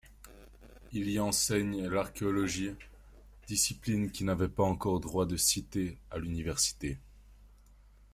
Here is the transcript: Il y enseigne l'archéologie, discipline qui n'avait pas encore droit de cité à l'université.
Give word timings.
Il 0.93 1.11
y 1.11 1.19
enseigne 1.19 1.85
l'archéologie, 1.87 2.71
discipline 3.45 4.09
qui 4.09 4.23
n'avait 4.23 4.49
pas 4.49 4.63
encore 4.63 4.99
droit 4.99 5.27
de 5.27 5.37
cité 5.37 5.95
à 6.09 6.17
l'université. 6.17 6.97